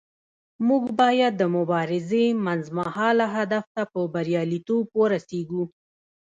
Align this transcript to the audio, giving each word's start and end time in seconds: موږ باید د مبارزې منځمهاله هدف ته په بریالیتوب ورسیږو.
موږ 0.67 0.83
باید 1.01 1.33
د 1.37 1.43
مبارزې 1.55 2.25
منځمهاله 2.45 3.25
هدف 3.35 3.65
ته 3.75 3.83
په 3.91 3.99
بریالیتوب 4.13 4.85
ورسیږو. 5.01 5.63